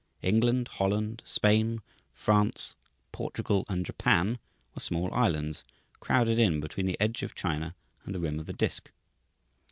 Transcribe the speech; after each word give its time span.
England, 0.23 0.67
Holland, 0.67 1.21
Spain, 1.23 1.79
France, 2.11 2.75
Portugal, 3.11 3.65
and 3.69 3.85
Japan 3.85 4.39
were 4.73 4.81
small 4.81 5.13
islands 5.13 5.63
crowded 5.99 6.39
in 6.39 6.59
between 6.59 6.87
the 6.87 6.99
edge 6.99 7.21
of 7.21 7.35
China 7.35 7.75
and 8.03 8.15
the 8.15 8.19
rim 8.19 8.39
of 8.39 8.47
the 8.47 8.53
disc. 8.53 8.89